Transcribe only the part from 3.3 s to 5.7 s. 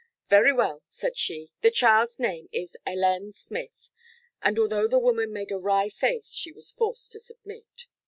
Smith'; and although the woman made a